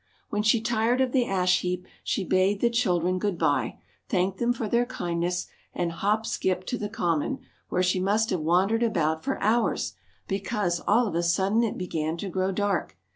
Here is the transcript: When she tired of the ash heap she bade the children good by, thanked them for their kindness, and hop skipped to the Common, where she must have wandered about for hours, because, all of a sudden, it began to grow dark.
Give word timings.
When 0.31 0.41
she 0.41 0.61
tired 0.61 0.99
of 0.99 1.11
the 1.11 1.27
ash 1.27 1.59
heap 1.61 1.85
she 2.03 2.23
bade 2.23 2.59
the 2.59 2.71
children 2.71 3.19
good 3.19 3.37
by, 3.37 3.77
thanked 4.09 4.39
them 4.39 4.51
for 4.51 4.67
their 4.67 4.87
kindness, 4.87 5.45
and 5.75 5.91
hop 5.91 6.25
skipped 6.25 6.65
to 6.69 6.79
the 6.79 6.89
Common, 6.89 7.37
where 7.69 7.83
she 7.83 7.99
must 7.99 8.31
have 8.31 8.39
wandered 8.41 8.81
about 8.81 9.23
for 9.23 9.39
hours, 9.39 9.93
because, 10.27 10.79
all 10.87 11.05
of 11.05 11.13
a 11.13 11.21
sudden, 11.21 11.61
it 11.61 11.77
began 11.77 12.17
to 12.17 12.29
grow 12.29 12.51
dark. 12.51 12.97